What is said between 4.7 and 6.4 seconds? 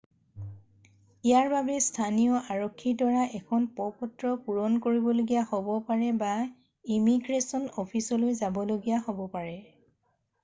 কৰিবলগীয়া হ'ব পাৰে বা